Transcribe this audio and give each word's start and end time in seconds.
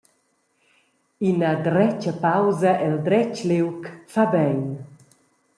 Ina 1.31 1.51
dretga 1.67 2.13
pausa 2.23 2.71
el 2.87 2.95
dretg 3.07 3.35
liug 3.49 3.81
fa 4.13 4.23
bein. 4.33 4.65